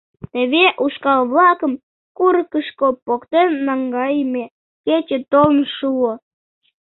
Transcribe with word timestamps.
Теве 0.31 0.65
ушкал-влакым 0.83 1.73
курыкышко 2.17 2.87
поктен 3.05 3.49
наҥгайыме 3.67 4.43
кече 4.85 5.17
толын 5.31 5.61
шуо. 5.75 6.11